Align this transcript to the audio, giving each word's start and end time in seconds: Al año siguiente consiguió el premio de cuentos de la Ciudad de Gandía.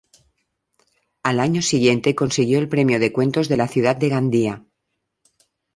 Al 1.21 1.39
año 1.39 1.61
siguiente 1.61 2.15
consiguió 2.15 2.57
el 2.57 2.67
premio 2.67 2.99
de 2.99 3.13
cuentos 3.13 3.49
de 3.49 3.57
la 3.57 3.67
Ciudad 3.67 3.95
de 3.95 4.09
Gandía. 4.09 4.65